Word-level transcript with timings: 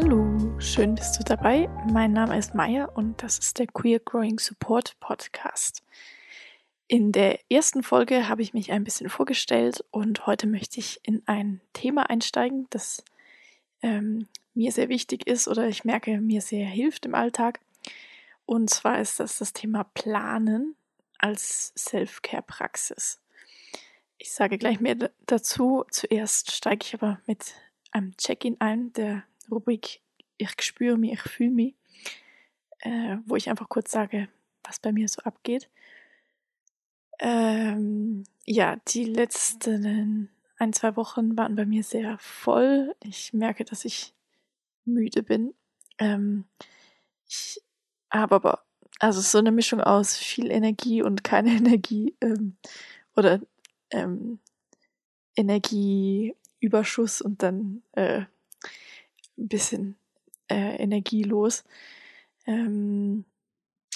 Hallo, 0.00 0.54
schön 0.60 0.94
bist 0.94 1.18
du 1.18 1.24
dabei. 1.24 1.66
Mein 1.92 2.12
Name 2.12 2.38
ist 2.38 2.54
Maya 2.54 2.84
und 2.84 3.20
das 3.20 3.36
ist 3.40 3.58
der 3.58 3.66
Queer 3.66 3.98
Growing 3.98 4.38
Support 4.38 4.94
Podcast. 5.00 5.82
In 6.86 7.10
der 7.10 7.40
ersten 7.50 7.82
Folge 7.82 8.28
habe 8.28 8.42
ich 8.42 8.54
mich 8.54 8.70
ein 8.70 8.84
bisschen 8.84 9.08
vorgestellt 9.08 9.84
und 9.90 10.24
heute 10.28 10.46
möchte 10.46 10.78
ich 10.78 11.00
in 11.02 11.24
ein 11.26 11.60
Thema 11.72 12.08
einsteigen, 12.08 12.68
das 12.70 13.02
ähm, 13.82 14.28
mir 14.54 14.70
sehr 14.70 14.88
wichtig 14.88 15.26
ist 15.26 15.48
oder 15.48 15.66
ich 15.66 15.82
merke, 15.82 16.20
mir 16.20 16.42
sehr 16.42 16.68
hilft 16.68 17.04
im 17.04 17.16
Alltag. 17.16 17.58
Und 18.46 18.70
zwar 18.70 19.00
ist 19.00 19.18
das 19.18 19.38
das 19.38 19.52
Thema 19.52 19.82
Planen 19.82 20.76
als 21.18 21.72
Self-Care-Praxis. 21.76 23.18
Ich 24.16 24.30
sage 24.30 24.58
gleich 24.58 24.78
mehr 24.78 25.10
dazu. 25.26 25.84
Zuerst 25.90 26.52
steige 26.52 26.86
ich 26.86 26.94
aber 26.94 27.18
mit 27.26 27.54
einem 27.90 28.16
Check-in 28.16 28.60
ein, 28.60 28.92
der 28.92 29.24
Rubrik 29.50 30.00
Ich 30.36 30.50
spüre 30.62 30.96
mich, 30.96 31.12
ich 31.12 31.22
fühle 31.22 31.50
mich, 31.50 31.74
äh, 32.80 33.16
wo 33.26 33.36
ich 33.36 33.50
einfach 33.50 33.68
kurz 33.68 33.90
sage, 33.90 34.28
was 34.62 34.78
bei 34.78 34.92
mir 34.92 35.08
so 35.08 35.22
abgeht. 35.22 35.68
Ähm, 37.20 38.24
ja, 38.44 38.76
die 38.88 39.04
letzten 39.04 40.30
ein, 40.58 40.72
zwei 40.72 40.96
Wochen 40.96 41.36
waren 41.36 41.56
bei 41.56 41.64
mir 41.64 41.82
sehr 41.82 42.18
voll. 42.18 42.94
Ich 43.02 43.32
merke, 43.32 43.64
dass 43.64 43.84
ich 43.84 44.14
müde 44.84 45.22
bin. 45.22 45.54
Ähm, 45.98 46.44
ich 47.26 47.60
habe 48.10 48.36
aber, 48.36 48.64
also 48.98 49.20
so 49.20 49.38
eine 49.38 49.52
Mischung 49.52 49.80
aus 49.80 50.16
viel 50.16 50.50
Energie 50.50 51.02
und 51.02 51.24
keine 51.24 51.50
Energie 51.56 52.14
ähm, 52.20 52.56
oder 53.16 53.40
ähm, 53.90 54.38
Energieüberschuss 55.36 57.20
und 57.20 57.42
dann 57.42 57.82
äh, 57.92 58.24
ein 59.38 59.48
bisschen 59.48 59.96
äh, 60.48 60.76
energielos. 60.76 61.64
Ähm, 62.46 63.24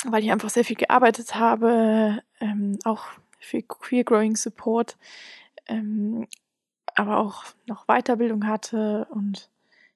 weil 0.04 0.24
ich 0.24 0.32
einfach 0.32 0.50
sehr 0.50 0.64
viel 0.64 0.76
gearbeitet 0.76 1.34
habe, 1.34 2.22
ähm, 2.40 2.78
auch 2.84 3.04
für 3.38 3.62
Queer 3.62 4.04
Growing 4.04 4.36
Support, 4.36 4.96
ähm, 5.66 6.26
aber 6.94 7.18
auch 7.18 7.44
noch 7.66 7.86
Weiterbildung 7.86 8.46
hatte 8.46 9.06
und 9.10 9.48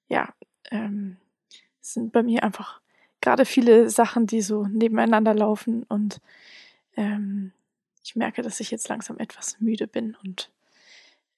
ja, 0.08 0.32
ähm, 0.70 1.16
es 1.82 1.94
sind 1.94 2.12
bei 2.12 2.22
mir 2.22 2.42
einfach 2.42 2.80
gerade 3.20 3.44
viele 3.44 3.90
Sachen, 3.90 4.26
die 4.26 4.42
so 4.42 4.66
nebeneinander 4.66 5.34
laufen 5.34 5.82
und 5.84 6.20
ähm, 6.96 7.52
ich 8.04 8.16
merke, 8.16 8.42
dass 8.42 8.60
ich 8.60 8.70
jetzt 8.70 8.88
langsam 8.88 9.18
etwas 9.18 9.60
müde 9.60 9.86
bin 9.86 10.16
und 10.24 10.50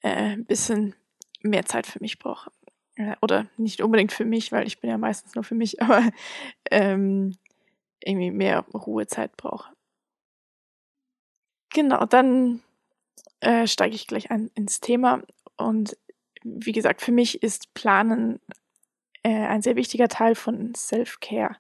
äh, 0.02 0.34
ein 0.34 0.44
bisschen 0.44 0.94
mehr 1.40 1.64
Zeit 1.64 1.86
für 1.86 2.00
mich 2.00 2.18
brauche. 2.18 2.50
Oder 3.20 3.46
nicht 3.56 3.80
unbedingt 3.80 4.12
für 4.12 4.24
mich, 4.24 4.50
weil 4.50 4.66
ich 4.66 4.80
bin 4.80 4.90
ja 4.90 4.98
meistens 4.98 5.34
nur 5.34 5.44
für 5.44 5.54
mich, 5.54 5.80
aber 5.82 6.10
ähm, 6.70 7.36
irgendwie 8.02 8.30
mehr 8.30 8.60
Ruhezeit 8.74 9.36
brauche. 9.36 9.72
Genau, 11.70 12.06
dann 12.06 12.62
äh, 13.40 13.66
steige 13.66 13.94
ich 13.94 14.06
gleich 14.06 14.30
ein 14.30 14.50
ins 14.54 14.80
Thema. 14.80 15.22
Und 15.56 15.96
wie 16.42 16.72
gesagt, 16.72 17.02
für 17.02 17.12
mich 17.12 17.42
ist 17.42 17.72
Planen 17.74 18.40
äh, 19.22 19.46
ein 19.46 19.62
sehr 19.62 19.76
wichtiger 19.76 20.08
Teil 20.08 20.34
von 20.34 20.74
Self-Care. 20.74 21.56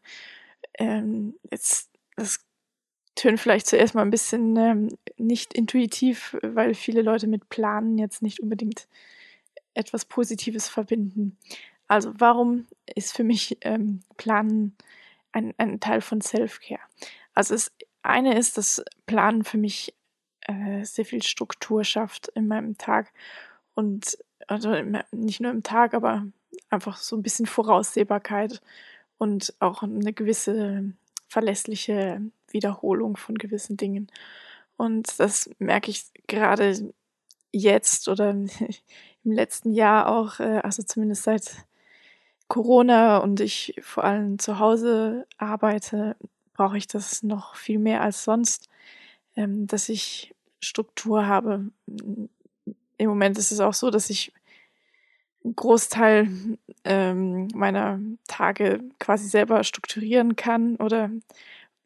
Ähm, 0.78 1.34
jetzt, 1.50 1.90
das 2.16 2.40
tönt 3.14 3.40
vielleicht 3.40 3.66
zuerst 3.66 3.94
mal 3.94 4.02
ein 4.02 4.10
bisschen 4.10 4.56
ähm, 4.56 4.88
nicht 5.16 5.52
intuitiv, 5.52 6.36
weil 6.42 6.74
viele 6.74 7.02
Leute 7.02 7.26
mit 7.26 7.48
Planen 7.48 7.98
jetzt 7.98 8.22
nicht 8.22 8.40
unbedingt 8.40 8.88
etwas 9.78 10.04
Positives 10.04 10.68
verbinden. 10.68 11.38
Also 11.86 12.12
warum 12.18 12.66
ist 12.94 13.16
für 13.16 13.24
mich 13.24 13.58
ähm, 13.62 14.00
Planen 14.16 14.76
ein, 15.32 15.54
ein 15.58 15.80
Teil 15.80 16.00
von 16.00 16.20
Self-Care. 16.20 16.80
Also 17.34 17.54
das 17.54 17.72
eine 18.02 18.36
ist, 18.36 18.58
dass 18.58 18.82
Planen 19.06 19.44
für 19.44 19.58
mich 19.58 19.94
äh, 20.42 20.84
sehr 20.84 21.04
viel 21.04 21.22
Struktur 21.22 21.84
schafft 21.84 22.28
in 22.28 22.48
meinem 22.48 22.76
Tag 22.78 23.12
und 23.74 24.18
also 24.46 24.74
nicht 25.12 25.40
nur 25.40 25.50
im 25.50 25.62
Tag, 25.62 25.94
aber 25.94 26.26
einfach 26.70 26.96
so 26.96 27.16
ein 27.16 27.22
bisschen 27.22 27.46
Voraussehbarkeit 27.46 28.60
und 29.18 29.54
auch 29.60 29.82
eine 29.82 30.12
gewisse 30.12 30.92
verlässliche 31.28 32.22
Wiederholung 32.50 33.16
von 33.16 33.36
gewissen 33.36 33.76
Dingen. 33.76 34.10
Und 34.76 35.20
das 35.20 35.50
merke 35.58 35.90
ich 35.90 36.04
gerade 36.26 36.92
jetzt 37.52 38.08
oder 38.08 38.34
im 39.24 39.32
letzten 39.32 39.72
Jahr 39.72 40.08
auch, 40.08 40.40
äh, 40.40 40.60
also 40.62 40.82
zumindest 40.82 41.24
seit 41.24 41.66
Corona 42.48 43.18
und 43.18 43.40
ich 43.40 43.74
vor 43.82 44.04
allem 44.04 44.38
zu 44.38 44.58
Hause 44.58 45.26
arbeite, 45.36 46.16
brauche 46.54 46.78
ich 46.78 46.86
das 46.86 47.22
noch 47.22 47.54
viel 47.54 47.78
mehr 47.78 48.02
als 48.02 48.24
sonst, 48.24 48.68
ähm, 49.36 49.66
dass 49.66 49.88
ich 49.88 50.34
Struktur 50.60 51.26
habe. 51.26 51.70
Im 52.96 53.08
Moment 53.08 53.38
ist 53.38 53.52
es 53.52 53.60
auch 53.60 53.74
so, 53.74 53.90
dass 53.90 54.10
ich 54.10 54.32
einen 55.44 55.54
Großteil 55.54 56.28
ähm, 56.84 57.48
meiner 57.54 58.00
Tage 58.26 58.80
quasi 58.98 59.28
selber 59.28 59.62
strukturieren 59.62 60.34
kann 60.36 60.76
oder 60.76 61.10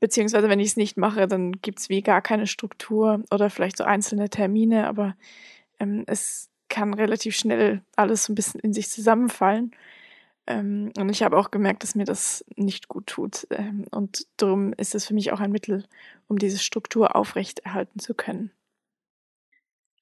beziehungsweise 0.00 0.49
wenn 0.49 0.60
ich 0.60 0.69
es 0.69 0.76
nicht 0.76 0.97
mache, 0.97 1.28
dann 1.28 1.53
gibt 1.60 1.81
es 1.81 1.88
wie 1.88 2.03
gar 2.03 2.22
keine 2.22 2.47
Struktur 2.47 3.22
oder 3.31 3.50
vielleicht 3.50 3.76
so 3.76 3.84
einzelne 3.84 4.31
Termine, 4.31 4.88
aber 4.88 5.16
ähm, 5.78 6.04
es 6.06 6.52
kann 6.72 6.94
relativ 6.94 7.37
schnell 7.37 7.83
alles 7.97 8.25
so 8.25 8.33
ein 8.33 8.34
bisschen 8.34 8.60
in 8.60 8.72
sich 8.72 8.88
zusammenfallen. 8.88 9.72
Ähm, 10.47 10.91
und 10.97 11.10
ich 11.10 11.22
habe 11.22 11.37
auch 11.37 11.50
gemerkt, 11.50 11.83
dass 11.83 11.94
mir 11.94 12.06
das 12.06 12.44
nicht 12.56 12.88
gut 12.88 13.06
tut. 13.06 13.47
Ähm, 13.50 13.84
und 13.91 14.27
darum 14.38 14.72
ist 14.72 14.94
es 14.94 15.06
für 15.06 15.15
mich 15.15 15.32
auch 15.32 15.41
ein 15.41 15.53
Mittel, 15.53 15.84
um 16.28 16.38
diese 16.38 16.59
Struktur 16.59 17.15
aufrechterhalten 17.15 17.99
zu 17.99 18.15
können. 18.15 18.50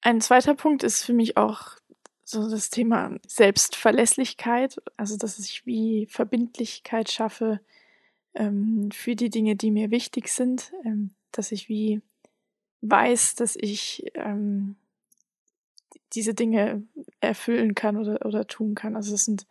Ein 0.01 0.21
zweiter 0.21 0.55
Punkt 0.55 0.81
ist 0.83 1.03
für 1.03 1.13
mich 1.13 1.35
auch 1.35 1.75
so 2.23 2.49
das 2.49 2.69
Thema 2.69 3.17
Selbstverlässlichkeit, 3.27 4.81
also 4.95 5.17
dass 5.17 5.37
ich 5.37 5.65
wie 5.65 6.07
Verbindlichkeit 6.09 7.11
schaffe 7.11 7.59
ähm, 8.33 8.89
für 8.93 9.17
die 9.17 9.29
Dinge, 9.29 9.57
die 9.57 9.71
mir 9.71 9.91
wichtig 9.91 10.29
sind, 10.29 10.71
ähm, 10.85 11.11
dass 11.33 11.51
ich 11.51 11.67
wie 11.67 12.01
weiß, 12.79 13.35
dass 13.35 13.57
ich 13.57 14.05
ähm, 14.15 14.77
diese 16.13 16.33
Dinge 16.33 16.83
erfüllen 17.19 17.75
kann 17.75 17.97
oder, 17.97 18.25
oder 18.25 18.47
tun 18.47 18.75
kann. 18.75 18.95
Also 18.95 19.15
es 19.15 19.25
sind 19.25 19.47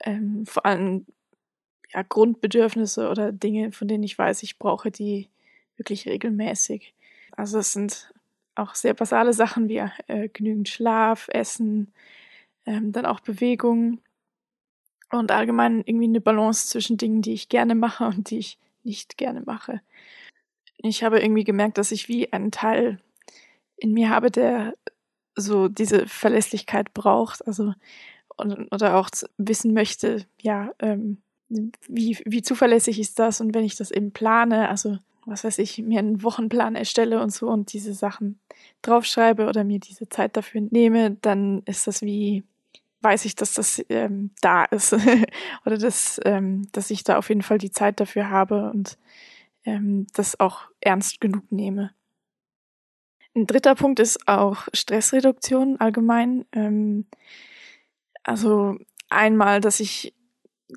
ähm, 0.00 0.46
vor 0.46 0.66
allem 0.66 1.06
ja, 1.92 2.02
Grundbedürfnisse 2.02 3.08
oder 3.08 3.32
Dinge, 3.32 3.72
von 3.72 3.88
denen 3.88 4.04
ich 4.04 4.18
weiß, 4.18 4.42
ich 4.42 4.58
brauche 4.58 4.90
die 4.90 5.28
wirklich 5.76 6.06
regelmäßig. 6.06 6.94
Also 7.32 7.58
es 7.58 7.72
sind 7.72 8.12
auch 8.54 8.74
sehr 8.74 8.94
basale 8.94 9.32
Sachen 9.32 9.68
wie 9.68 9.82
äh, 10.06 10.28
genügend 10.28 10.68
Schlaf, 10.68 11.28
Essen, 11.32 11.92
ähm, 12.66 12.92
dann 12.92 13.06
auch 13.06 13.20
Bewegung 13.20 14.00
und 15.10 15.30
allgemein 15.32 15.82
irgendwie 15.84 16.06
eine 16.06 16.20
Balance 16.20 16.68
zwischen 16.68 16.96
Dingen, 16.96 17.22
die 17.22 17.32
ich 17.32 17.48
gerne 17.48 17.74
mache 17.74 18.04
und 18.04 18.30
die 18.30 18.38
ich 18.38 18.58
nicht 18.84 19.18
gerne 19.18 19.40
mache. 19.40 19.80
Ich 20.78 21.02
habe 21.02 21.20
irgendwie 21.20 21.44
gemerkt, 21.44 21.78
dass 21.78 21.92
ich 21.92 22.08
wie 22.08 22.32
einen 22.32 22.50
Teil 22.50 22.98
in 23.76 23.92
mir 23.92 24.10
habe, 24.10 24.30
der 24.30 24.74
so 25.40 25.68
diese 25.68 26.06
Verlässlichkeit 26.06 26.94
braucht. 26.94 27.46
Also 27.46 27.74
und, 28.36 28.72
oder 28.72 28.96
auch 28.96 29.10
wissen 29.36 29.74
möchte, 29.74 30.24
ja, 30.40 30.72
ähm, 30.78 31.18
wie, 31.88 32.18
wie 32.24 32.42
zuverlässig 32.42 33.00
ist 33.00 33.18
das 33.18 33.40
und 33.40 33.54
wenn 33.54 33.64
ich 33.64 33.76
das 33.76 33.90
eben 33.90 34.12
plane, 34.12 34.68
also 34.68 34.98
was 35.26 35.44
weiß 35.44 35.58
ich, 35.58 35.78
mir 35.78 35.98
einen 35.98 36.22
Wochenplan 36.22 36.76
erstelle 36.76 37.20
und 37.20 37.30
so 37.30 37.48
und 37.48 37.72
diese 37.72 37.92
Sachen 37.92 38.38
draufschreibe 38.82 39.46
oder 39.46 39.64
mir 39.64 39.78
diese 39.78 40.08
Zeit 40.08 40.36
dafür 40.36 40.62
nehme, 40.70 41.16
dann 41.22 41.62
ist 41.66 41.86
das 41.86 42.02
wie, 42.02 42.44
weiß 43.02 43.24
ich, 43.24 43.34
dass 43.34 43.54
das 43.54 43.84
ähm, 43.88 44.30
da 44.40 44.64
ist 44.64 44.92
oder 45.66 45.76
dass, 45.76 46.20
ähm, 46.24 46.68
dass 46.72 46.90
ich 46.90 47.04
da 47.04 47.18
auf 47.18 47.28
jeden 47.28 47.42
Fall 47.42 47.58
die 47.58 47.70
Zeit 47.70 48.00
dafür 48.00 48.30
habe 48.30 48.70
und 48.70 48.98
ähm, 49.64 50.06
das 50.14 50.40
auch 50.40 50.62
ernst 50.80 51.20
genug 51.20 51.50
nehme. 51.52 51.90
Ein 53.34 53.46
dritter 53.46 53.74
Punkt 53.74 54.00
ist 54.00 54.26
auch 54.28 54.66
Stressreduktion 54.72 55.78
allgemein. 55.78 56.44
Ähm, 56.52 57.06
also 58.22 58.76
einmal, 59.08 59.60
dass 59.60 59.80
ich 59.80 60.14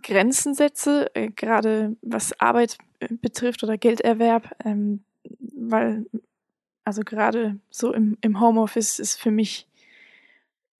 Grenzen 0.02 0.54
setze, 0.54 1.14
äh, 1.16 1.30
gerade 1.30 1.96
was 2.02 2.40
Arbeit 2.40 2.78
äh, 3.00 3.08
betrifft 3.12 3.64
oder 3.64 3.78
Gelderwerb, 3.78 4.56
ähm, 4.64 5.04
weil 5.56 6.06
also 6.84 7.02
gerade 7.04 7.60
so 7.70 7.94
im, 7.94 8.18
im 8.22 8.40
Homeoffice 8.40 9.00
ist 9.00 9.20
für 9.20 9.32
mich 9.32 9.68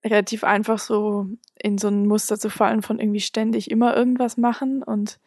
relativ 0.04 0.44
einfach 0.44 0.78
so 0.78 1.26
in 1.58 1.78
so 1.78 1.88
ein 1.88 2.06
Muster 2.06 2.38
zu 2.38 2.50
fallen 2.50 2.82
von 2.82 2.98
irgendwie 3.00 3.20
ständig 3.20 3.70
immer 3.70 3.96
irgendwas 3.96 4.36
machen 4.36 4.82
und 4.82 5.18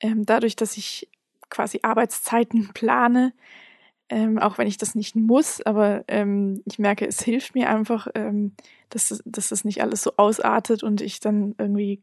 ähm, 0.00 0.26
dadurch, 0.26 0.56
dass 0.56 0.76
ich 0.76 1.08
quasi 1.50 1.80
Arbeitszeiten 1.82 2.70
plane, 2.74 3.32
ähm, 4.08 4.38
auch 4.38 4.58
wenn 4.58 4.66
ich 4.66 4.78
das 4.78 4.94
nicht 4.94 5.16
muss, 5.16 5.60
aber 5.60 6.04
ähm, 6.08 6.62
ich 6.64 6.78
merke, 6.78 7.06
es 7.06 7.22
hilft 7.22 7.54
mir 7.54 7.68
einfach, 7.68 8.08
ähm, 8.14 8.54
dass, 8.88 9.22
dass 9.24 9.48
das 9.50 9.64
nicht 9.64 9.82
alles 9.82 10.02
so 10.02 10.12
ausartet 10.16 10.82
und 10.82 11.00
ich 11.00 11.20
dann 11.20 11.54
irgendwie 11.58 12.02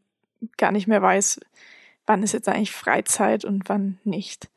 gar 0.56 0.72
nicht 0.72 0.86
mehr 0.86 1.02
weiß, 1.02 1.40
wann 2.06 2.22
ist 2.22 2.32
jetzt 2.32 2.48
eigentlich 2.48 2.72
Freizeit 2.72 3.44
und 3.44 3.68
wann 3.68 3.98
nicht. 4.04 4.48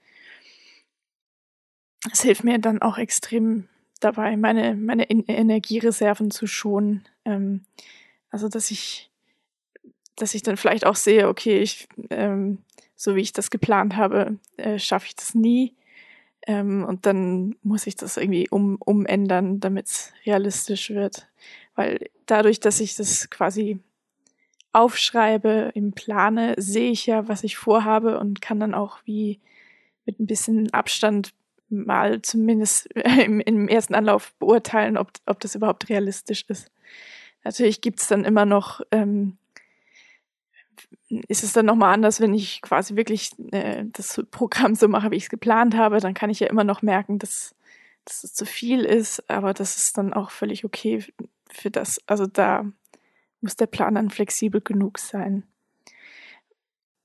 Es 2.12 2.22
hilft 2.22 2.44
mir 2.44 2.60
dann 2.60 2.82
auch 2.82 2.98
extrem 2.98 3.68
dabei, 4.00 4.38
meine, 4.38 4.76
meine 4.76 5.10
Energiereserven 5.10 6.32
zu 6.32 6.48
schonen. 6.48 7.06
Ähm, 7.26 7.66
also, 8.30 8.48
dass 8.48 8.72
ich, 8.72 9.10
dass 10.16 10.36
ich 10.36 10.44
dann 10.44 10.58
vielleicht 10.58 10.86
auch 10.86 10.96
sehe, 10.96 11.28
okay, 11.28 11.60
ich, 11.60 11.88
ähm, 12.10 12.60
so 12.96 13.16
wie 13.16 13.22
ich 13.22 13.34
das 13.34 13.50
geplant 13.50 13.96
habe, 13.96 14.38
äh, 14.58 14.80
schaffe 14.80 15.08
ich 15.08 15.16
das 15.16 15.34
nie. 15.34 15.74
Ähm, 16.48 16.86
und 16.86 17.06
dann 17.06 17.56
muss 17.64 17.88
ich 17.88 17.96
das 17.96 18.18
irgendwie 18.18 18.50
um, 18.50 18.78
umändern, 18.78 19.60
damit 19.60 19.88
es 19.88 20.14
realistisch 20.26 20.90
wird. 20.90 21.28
Weil 21.76 22.10
dadurch, 22.26 22.60
dass 22.60 22.80
ich 22.80 22.96
das 22.96 23.30
quasi 23.30 23.80
aufschreibe, 24.72 25.72
im 25.74 25.94
Plane, 25.94 26.56
sehe 26.58 26.92
ich 26.92 27.06
ja, 27.06 27.28
was 27.28 27.44
ich 27.44 27.58
vorhabe 27.58 28.20
und 28.20 28.42
kann 28.42 28.60
dann 28.60 28.74
auch 28.74 29.00
wie 29.06 29.40
mit 30.06 30.20
ein 30.20 30.28
bisschen 30.28 30.72
Abstand 30.74 31.34
mal 31.70 32.22
zumindest 32.22 32.88
im, 33.26 33.40
im 33.40 33.68
ersten 33.68 33.96
Anlauf 33.96 34.34
beurteilen, 34.36 34.98
ob, 34.98 35.12
ob 35.26 35.40
das 35.40 35.56
überhaupt 35.56 35.90
realistisch 35.90 36.46
ist. 36.48 36.72
Natürlich 37.44 37.82
gibt's 37.82 38.08
dann 38.08 38.26
immer 38.26 38.46
noch, 38.46 38.82
ähm, 38.92 39.38
ist 41.08 41.44
es 41.44 41.54
dann 41.54 41.66
nochmal 41.66 41.94
anders, 41.94 42.22
wenn 42.22 42.34
ich 42.34 42.62
quasi 42.62 42.96
wirklich 42.96 43.32
äh, 43.52 43.86
das 43.92 44.22
Programm 44.32 44.76
so 44.76 44.88
mache, 44.88 45.12
wie 45.12 45.16
ich 45.16 45.24
es 45.24 45.30
geplant 45.30 45.76
habe, 45.76 46.00
dann 46.00 46.14
kann 46.14 46.30
ich 46.30 46.40
ja 46.40 46.48
immer 46.48 46.64
noch 46.64 46.82
merken, 46.82 47.20
dass, 47.20 47.56
dass 48.06 48.24
es 48.24 48.34
zu 48.34 48.46
viel 48.46 48.86
ist, 48.86 49.30
aber 49.30 49.54
das 49.54 49.78
ist 49.78 49.98
dann 49.98 50.14
auch 50.14 50.32
völlig 50.32 50.66
okay 50.66 51.04
für 51.50 51.72
das. 51.72 52.00
Also 52.08 52.26
da 52.26 52.66
muss 53.42 53.56
der 53.56 53.68
Plan 53.68 53.96
dann 53.96 54.10
flexibel 54.10 54.62
genug 54.62 55.00
sein. 55.00 55.44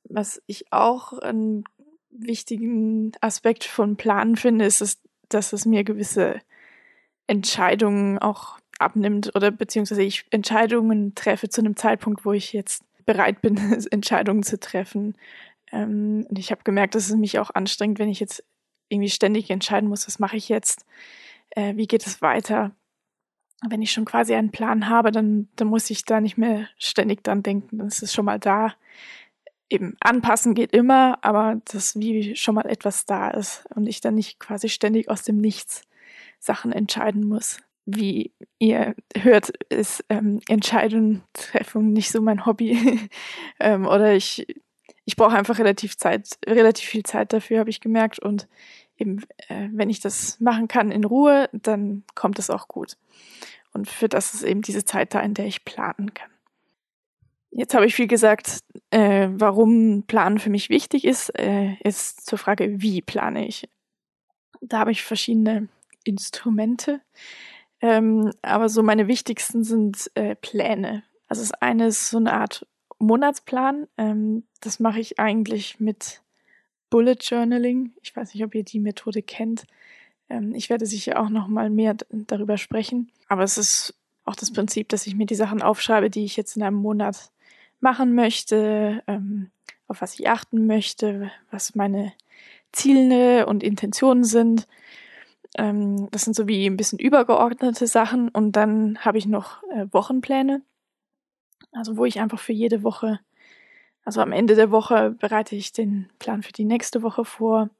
Was 0.05 0.43
ich 0.47 0.73
auch 0.73 1.19
einen 1.19 1.65
wichtigen 2.11 3.13
Aspekt 3.21 3.65
von 3.65 3.97
Planen 3.97 4.37
finde, 4.37 4.65
ist, 4.65 4.81
es, 4.81 5.01
dass 5.29 5.53
es 5.53 5.65
mir 5.65 5.85
gewisse 5.85 6.41
Entscheidungen 7.27 8.19
auch 8.19 8.59
abnimmt 8.79 9.35
oder 9.35 9.51
beziehungsweise 9.51 10.03
ich 10.03 10.27
Entscheidungen 10.31 11.15
treffe 11.15 11.49
zu 11.49 11.61
einem 11.61 11.77
Zeitpunkt, 11.77 12.25
wo 12.25 12.33
ich 12.33 12.53
jetzt 12.53 12.84
bereit 13.07 13.41
bin, 13.43 13.57
Entscheidungen 13.91 14.43
zu 14.43 14.59
treffen. 14.59 15.17
Ähm, 15.73 16.27
und 16.29 16.39
ich 16.39 16.51
habe 16.51 16.63
gemerkt, 16.65 16.95
dass 16.95 17.09
es 17.09 17.17
mich 17.17 17.39
auch 17.39 17.51
anstrengt, 17.51 17.99
wenn 17.99 18.09
ich 18.09 18.21
jetzt 18.21 18.45
irgendwie 18.89 19.11
ständig 19.11 19.51
entscheiden 19.51 19.89
muss, 19.89 20.07
was 20.07 20.19
mache 20.19 20.37
ich 20.37 20.49
jetzt, 20.49 20.85
äh, 21.51 21.77
wie 21.77 21.87
geht 21.87 22.07
es 22.07 22.23
weiter 22.23 22.73
wenn 23.71 23.83
ich 23.83 23.93
schon 23.93 24.05
quasi 24.05 24.35
einen 24.35 24.51
Plan 24.51 24.89
habe, 24.89 25.11
dann, 25.11 25.49
dann 25.57 25.69
muss 25.69 25.91
ich 25.91 26.05
da 26.05 26.21
nicht 26.21 26.37
mehr 26.37 26.69
ständig 26.79 27.23
dran 27.25 27.43
denken. 27.43 27.79
Dann 27.79 27.89
ist 27.89 28.03
es 28.03 28.13
schon 28.13 28.25
mal 28.25 28.39
da. 28.39 28.75
Eben 29.71 29.97
anpassen 30.01 30.55
geht 30.55 30.73
immer, 30.73 31.19
aber 31.23 31.61
das 31.65 31.99
wie 31.99 32.37
schon 32.37 32.55
mal 32.55 32.67
etwas 32.67 33.07
da 33.07 33.31
ist 33.31 33.65
und 33.75 33.87
ich 33.87 34.01
dann 34.01 34.15
nicht 34.15 34.39
quasi 34.39 34.69
ständig 34.69 35.09
aus 35.09 35.23
dem 35.23 35.39
Nichts 35.39 35.83
Sachen 36.39 36.73
entscheiden 36.73 37.27
muss. 37.27 37.59
Wie 37.87 38.33
ihr 38.59 38.95
hört, 39.17 39.51
ist 39.69 40.05
ähm, 40.09 40.41
Entscheidung, 40.49 41.23
Treffung 41.35 41.93
nicht 41.93 42.11
so 42.11 42.23
mein 42.23 42.47
Hobby. 42.47 43.09
ähm, 43.61 43.87
oder 43.87 44.15
ich, 44.15 44.47
ich 45.05 45.17
brauche 45.17 45.37
einfach 45.37 45.59
relativ 45.59 45.97
Zeit, 45.97 46.39
relativ 46.47 46.89
viel 46.89 47.03
Zeit 47.03 47.33
dafür, 47.33 47.61
habe 47.61 47.71
ich 47.71 47.81
gemerkt. 47.81 48.19
Und 48.19 48.49
eben, 48.97 49.23
äh, 49.49 49.69
wenn 49.73 49.91
ich 49.91 50.01
das 50.01 50.41
machen 50.41 50.69
kann 50.69 50.91
in 50.91 51.05
Ruhe, 51.05 51.51
dann 51.53 52.05
kommt 52.15 52.39
es 52.39 52.51
auch 52.51 52.69
gut. 52.69 52.97
Und 53.73 53.89
für 53.89 54.09
das 54.09 54.35
ist 54.35 54.45
eben 54.45 54.63
diese 54.63 54.85
Zeit 54.85 55.15
da, 55.15 55.21
in 55.21 55.35
der 55.35 55.47
ich 55.47 55.65
planen 55.65 56.15
kann. 56.15 56.31
Jetzt 57.51 57.75
habe 57.75 57.87
ich 57.87 57.95
viel 57.95 58.09
gesagt, 58.09 58.61
äh, 58.91 59.29
warum 59.31 60.05
Planen 60.07 60.41
für 60.41 60.51
mich 60.51 60.71
wichtig 60.71 61.05
ist. 61.05 61.31
Äh, 61.39 61.77
ist 61.85 62.27
zur 62.27 62.39
Frage, 62.39 62.81
wie 62.83 63.01
plane 63.01 63.47
ich. 63.47 63.69
Da 64.61 64.81
habe 64.81 64.91
ich 64.91 65.03
verschiedene 65.03 65.69
Instrumente. 66.05 67.01
Ähm, 67.85 68.33
aber 68.41 68.71
so 68.71 68.83
meine 68.83 69.09
wichtigsten 69.09 69.63
sind 69.63 70.11
äh, 70.15 70.35
Pläne. 70.37 71.03
Also 71.29 71.43
das 71.43 71.53
eine 71.53 71.89
ist 71.89 72.09
so 72.09 72.17
eine 72.17 72.33
Art 72.33 72.67
Monatsplan. 72.99 73.87
Ähm, 73.99 74.45
das 74.63 74.81
mache 74.81 75.01
ich 75.01 75.19
eigentlich 75.19 75.81
mit 75.81 76.23
Bullet 76.89 77.19
Journaling. 77.21 77.93
Ich 78.01 78.17
weiß 78.17 78.33
nicht, 78.33 78.43
ob 78.43 78.55
ihr 78.55 78.65
die 78.65 78.81
Methode 78.81 79.21
kennt. 79.21 79.67
Ähm, 80.31 80.55
ich 80.55 80.71
werde 80.71 80.87
sicher 80.87 81.21
auch 81.21 81.29
noch 81.29 81.47
mal 81.47 81.69
mehr 81.69 81.95
darüber 82.09 82.57
sprechen. 82.57 83.13
Aber 83.29 83.43
es 83.43 83.59
ist 83.59 83.95
auch 84.25 84.37
das 84.37 84.51
Prinzip, 84.51 84.89
dass 84.89 85.07
ich 85.07 85.15
mir 85.15 85.27
die 85.27 85.35
Sachen 85.35 85.61
aufschreibe, 85.61 86.09
die 86.09 86.25
ich 86.25 86.39
jetzt 86.39 86.57
in 86.57 86.63
einem 86.63 86.79
Monat 86.79 87.33
machen 87.81 88.15
möchte, 88.15 89.03
ähm, 89.07 89.51
auf 89.89 90.01
was 90.01 90.19
ich 90.19 90.31
achten 90.31 90.67
möchte, 90.67 91.31
was 91.51 91.75
meine 91.75 92.15
Ziele 92.73 93.45
und 93.45 93.63
Intentionen 93.63 94.25
sind. 94.25 94.67
Ähm, 95.57 96.09
das 96.11 96.23
sind 96.23 96.35
so 96.35 96.49
wie 96.49 96.67
ein 96.67 96.77
bisschen 96.77 96.99
übergeordnete 96.99 97.87
Sachen. 97.87 98.29
Und 98.29 98.53
dann 98.53 98.99
habe 98.99 99.19
ich 99.19 99.27
noch 99.27 99.63
äh, 99.65 99.87
Wochenpläne. 99.93 100.63
Also 101.73 101.97
wo 101.97 102.05
ich 102.05 102.21
einfach 102.21 102.39
für 102.39 102.53
jede 102.53 102.83
Woche, 102.83 103.21
also 104.05 104.21
am 104.21 104.33
Ende 104.33 104.55
der 104.55 104.71
Woche 104.71 105.11
bereite 105.19 105.57
ich 105.57 105.73
den 105.73 106.09
Plan 106.19 106.43
für 106.43 106.53
die 106.53 106.65
nächste 106.65 107.03
Woche 107.03 107.25
vor. 107.25 107.71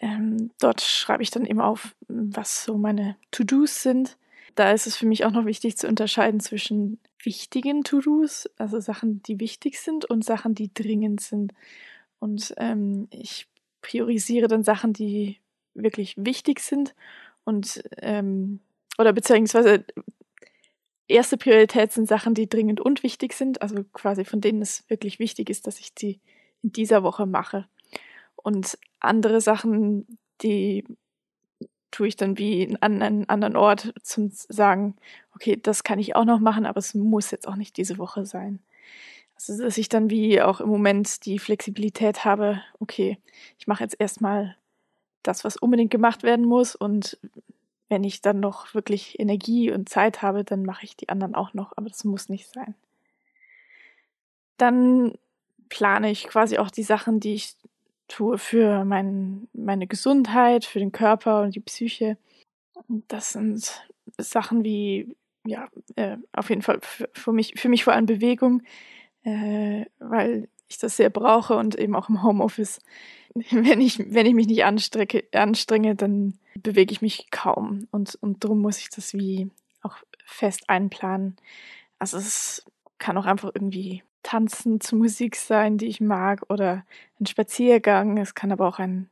Ähm, 0.00 0.50
dort 0.58 0.80
schreibe 0.80 1.22
ich 1.22 1.30
dann 1.30 1.44
eben 1.44 1.60
auf, 1.60 1.94
was 2.08 2.64
so 2.64 2.78
meine 2.78 3.16
To-Dos 3.30 3.82
sind. 3.82 4.16
Da 4.54 4.72
ist 4.72 4.86
es 4.86 4.96
für 4.96 5.06
mich 5.06 5.24
auch 5.24 5.30
noch 5.30 5.44
wichtig 5.44 5.76
zu 5.76 5.86
unterscheiden 5.86 6.40
zwischen 6.40 6.98
wichtigen 7.22 7.84
To-Dos, 7.84 8.48
also 8.56 8.80
Sachen, 8.80 9.22
die 9.22 9.38
wichtig 9.40 9.78
sind, 9.78 10.06
und 10.06 10.24
Sachen, 10.24 10.54
die 10.54 10.72
dringend 10.72 11.20
sind. 11.20 11.52
Und 12.18 12.54
ähm, 12.56 13.08
ich 13.10 13.46
priorisiere 13.82 14.48
dann 14.48 14.64
Sachen, 14.64 14.92
die 14.92 15.38
wirklich 15.74 16.14
wichtig 16.16 16.60
sind 16.60 16.94
und 17.44 17.82
ähm, 17.98 18.60
oder 18.98 19.12
beziehungsweise 19.12 19.84
erste 21.08 21.36
Priorität 21.36 21.92
sind 21.92 22.08
Sachen, 22.08 22.34
die 22.34 22.48
dringend 22.48 22.80
und 22.80 23.02
wichtig 23.02 23.32
sind, 23.32 23.62
also 23.62 23.84
quasi 23.92 24.24
von 24.24 24.40
denen 24.40 24.62
es 24.62 24.84
wirklich 24.88 25.18
wichtig 25.18 25.50
ist, 25.50 25.66
dass 25.66 25.80
ich 25.80 25.94
die 25.94 26.20
in 26.62 26.72
dieser 26.72 27.02
Woche 27.02 27.26
mache. 27.26 27.66
Und 28.36 28.78
andere 29.00 29.40
Sachen, 29.40 30.06
die 30.42 30.84
tue 31.90 32.08
ich 32.08 32.16
dann 32.16 32.38
wie 32.38 32.76
an 32.80 33.02
einen 33.02 33.28
anderen 33.28 33.56
Ort 33.56 33.92
zum 34.02 34.30
sagen, 34.30 34.96
okay, 35.34 35.58
das 35.60 35.82
kann 35.82 35.98
ich 35.98 36.14
auch 36.14 36.24
noch 36.24 36.40
machen, 36.40 36.66
aber 36.66 36.78
es 36.78 36.94
muss 36.94 37.30
jetzt 37.30 37.48
auch 37.48 37.56
nicht 37.56 37.76
diese 37.76 37.98
Woche 37.98 38.24
sein. 38.24 38.60
Also, 39.34 39.62
dass 39.62 39.78
ich 39.78 39.88
dann 39.88 40.10
wie 40.10 40.40
auch 40.40 40.60
im 40.60 40.68
Moment 40.68 41.24
die 41.24 41.38
Flexibilität 41.38 42.24
habe, 42.24 42.62
okay, 42.78 43.18
ich 43.58 43.66
mache 43.66 43.82
jetzt 43.82 43.96
erstmal 43.98 44.56
das, 45.22 45.44
was 45.44 45.56
unbedingt 45.56 45.90
gemacht 45.90 46.22
werden 46.22 46.44
muss 46.44 46.74
und 46.74 47.18
wenn 47.90 48.04
ich 48.04 48.22
dann 48.22 48.38
noch 48.40 48.72
wirklich 48.72 49.18
Energie 49.18 49.72
und 49.72 49.88
Zeit 49.88 50.22
habe, 50.22 50.44
dann 50.44 50.64
mache 50.64 50.84
ich 50.84 50.96
die 50.96 51.08
anderen 51.08 51.34
auch 51.34 51.54
noch, 51.54 51.72
aber 51.76 51.88
das 51.88 52.04
muss 52.04 52.28
nicht 52.28 52.46
sein. 52.52 52.74
Dann 54.56 55.14
plane 55.68 56.10
ich 56.10 56.28
quasi 56.28 56.58
auch 56.58 56.70
die 56.70 56.84
Sachen, 56.84 57.18
die 57.18 57.34
ich 57.34 57.56
tue 58.06 58.38
für 58.38 58.84
mein, 58.84 59.48
meine 59.52 59.86
Gesundheit, 59.86 60.64
für 60.64 60.78
den 60.78 60.92
Körper 60.92 61.42
und 61.42 61.54
die 61.54 61.60
Psyche. 61.60 62.16
Das 63.08 63.32
sind 63.32 63.88
Sachen 64.18 64.64
wie, 64.64 65.16
ja, 65.44 65.68
äh, 65.96 66.16
auf 66.32 66.48
jeden 66.48 66.62
Fall 66.62 66.78
für, 66.82 67.08
für, 67.12 67.32
mich, 67.32 67.54
für 67.56 67.68
mich 67.68 67.84
vor 67.84 67.92
allem 67.92 68.06
Bewegung, 68.06 68.62
äh, 69.24 69.86
weil 69.98 70.48
ich 70.70 70.78
das 70.78 70.96
sehr 70.96 71.10
brauche 71.10 71.56
und 71.56 71.74
eben 71.74 71.94
auch 71.94 72.08
im 72.08 72.22
Homeoffice. 72.22 72.80
Wenn 73.50 73.80
ich, 73.80 74.00
wenn 74.12 74.26
ich 74.26 74.34
mich 74.34 74.48
nicht 74.48 74.64
anstrenge, 74.64 75.94
dann 75.94 76.38
bewege 76.56 76.90
ich 76.90 77.00
mich 77.00 77.30
kaum. 77.30 77.86
Und, 77.92 78.16
und 78.20 78.42
darum 78.42 78.60
muss 78.60 78.78
ich 78.78 78.90
das 78.90 79.14
wie 79.14 79.48
auch 79.82 79.98
fest 80.26 80.68
einplanen. 80.68 81.36
Also 82.00 82.16
es 82.16 82.64
kann 82.98 83.16
auch 83.16 83.26
einfach 83.26 83.52
irgendwie 83.54 84.02
Tanzen 84.24 84.80
zu 84.80 84.96
Musik 84.96 85.36
sein, 85.36 85.78
die 85.78 85.86
ich 85.86 86.00
mag, 86.00 86.42
oder 86.48 86.84
ein 87.20 87.26
Spaziergang. 87.26 88.18
Es 88.18 88.34
kann 88.34 88.50
aber 88.50 88.66
auch 88.66 88.80
ein, 88.80 89.08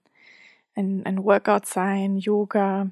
ein, 0.74 1.06
ein 1.06 1.22
Workout 1.22 1.66
sein, 1.66 2.16
Yoga 2.16 2.90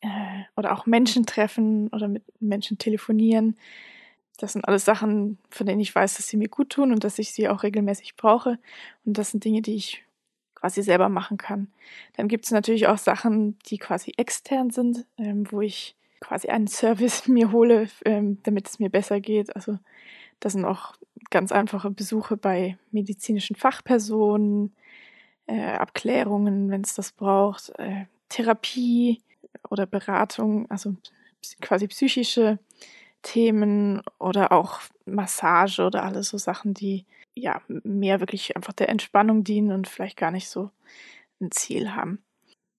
äh, 0.00 0.42
oder 0.56 0.72
auch 0.72 0.86
Menschen 0.86 1.26
treffen 1.26 1.88
oder 1.88 2.06
mit 2.06 2.22
Menschen 2.40 2.78
telefonieren. 2.78 3.56
Das 4.38 4.52
sind 4.52 4.66
alles 4.66 4.84
Sachen, 4.84 5.38
von 5.50 5.66
denen 5.66 5.80
ich 5.80 5.94
weiß, 5.94 6.16
dass 6.16 6.26
sie 6.26 6.36
mir 6.36 6.48
gut 6.48 6.70
tun 6.70 6.92
und 6.92 7.04
dass 7.04 7.18
ich 7.18 7.32
sie 7.32 7.48
auch 7.48 7.62
regelmäßig 7.62 8.16
brauche. 8.16 8.58
Und 9.04 9.16
das 9.18 9.30
sind 9.30 9.44
Dinge, 9.44 9.62
die 9.62 9.76
ich 9.76 10.04
quasi 10.54 10.82
selber 10.82 11.08
machen 11.08 11.36
kann. 11.36 11.68
Dann 12.16 12.26
gibt 12.26 12.46
es 12.46 12.50
natürlich 12.50 12.86
auch 12.86 12.98
Sachen, 12.98 13.58
die 13.66 13.78
quasi 13.78 14.12
extern 14.16 14.70
sind, 14.70 15.06
ähm, 15.18 15.46
wo 15.50 15.60
ich 15.60 15.94
quasi 16.20 16.48
einen 16.48 16.66
Service 16.66 17.28
mir 17.28 17.52
hole, 17.52 17.88
ähm, 18.04 18.38
damit 18.42 18.68
es 18.68 18.78
mir 18.78 18.90
besser 18.90 19.20
geht. 19.20 19.54
Also 19.54 19.78
das 20.40 20.54
sind 20.54 20.64
auch 20.64 20.94
ganz 21.30 21.52
einfache 21.52 21.90
Besuche 21.90 22.36
bei 22.36 22.76
medizinischen 22.90 23.56
Fachpersonen, 23.56 24.74
äh, 25.46 25.72
Abklärungen, 25.72 26.70
wenn 26.70 26.80
es 26.80 26.94
das 26.94 27.12
braucht, 27.12 27.70
äh, 27.78 28.06
Therapie 28.28 29.20
oder 29.70 29.86
Beratung, 29.86 30.70
also 30.70 30.96
quasi 31.60 31.86
psychische 31.88 32.58
Themen 33.24 34.02
oder 34.20 34.52
auch 34.52 34.80
Massage 35.06 35.82
oder 35.82 36.04
alles 36.04 36.28
so 36.28 36.38
Sachen, 36.38 36.74
die 36.74 37.04
ja 37.34 37.60
mehr 37.66 38.20
wirklich 38.20 38.54
einfach 38.54 38.72
der 38.72 38.88
Entspannung 38.88 39.42
dienen 39.42 39.72
und 39.72 39.88
vielleicht 39.88 40.16
gar 40.16 40.30
nicht 40.30 40.48
so 40.48 40.70
ein 41.40 41.50
Ziel 41.50 41.94
haben. 41.94 42.22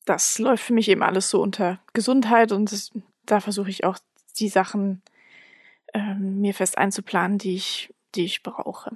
Das 0.05 0.39
läuft 0.39 0.63
für 0.63 0.73
mich 0.73 0.87
eben 0.87 1.03
alles 1.03 1.29
so 1.29 1.41
unter 1.41 1.79
Gesundheit 1.93 2.53
und 2.53 2.71
das, 2.71 2.91
da 3.25 3.41
versuche 3.41 3.69
ich 3.69 3.83
auch 3.83 3.97
die 4.39 4.49
Sachen 4.49 5.01
ähm, 5.93 6.39
mir 6.39 6.53
fest 6.53 6.77
einzuplanen, 6.77 7.37
die 7.37 7.55
ich, 7.55 7.93
die 8.13 8.23
ich 8.23 8.43
brauche. 8.43 8.95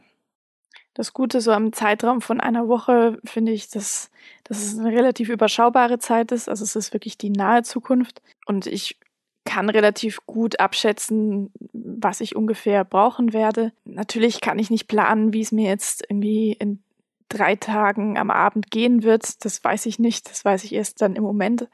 Das 0.93 1.13
Gute 1.13 1.41
so 1.41 1.51
am 1.51 1.73
Zeitraum 1.73 2.21
von 2.21 2.41
einer 2.41 2.67
Woche 2.67 3.19
finde 3.23 3.51
ich, 3.51 3.69
dass, 3.69 4.11
dass 4.43 4.61
es 4.61 4.77
eine 4.77 4.91
relativ 4.91 5.29
überschaubare 5.29 5.97
Zeit 5.97 6.31
ist. 6.31 6.49
Also 6.49 6.63
es 6.63 6.75
ist 6.75 6.93
wirklich 6.93 7.17
die 7.17 7.29
nahe 7.29 7.63
Zukunft. 7.63 8.21
Und 8.45 8.67
ich 8.67 8.99
kann 9.45 9.69
relativ 9.69 10.25
gut 10.25 10.59
abschätzen, 10.59 11.51
was 11.73 12.21
ich 12.21 12.35
ungefähr 12.35 12.83
brauchen 12.83 13.33
werde. 13.33 13.71
Natürlich 13.85 14.41
kann 14.41 14.59
ich 14.59 14.69
nicht 14.69 14.87
planen, 14.87 15.33
wie 15.33 15.41
es 15.41 15.51
mir 15.51 15.67
jetzt 15.69 16.03
irgendwie 16.07 16.53
in 16.53 16.83
drei 17.29 17.55
Tagen 17.55 18.17
am 18.17 18.31
Abend 18.31 18.71
gehen 18.71 19.03
wird. 19.03 19.43
Das 19.45 19.63
weiß 19.63 19.85
ich 19.85 19.99
nicht. 19.99 20.29
Das 20.29 20.43
weiß 20.43 20.63
ich 20.63 20.73
erst 20.73 21.01
dann 21.01 21.15
im 21.15 21.23
Moment. 21.23 21.67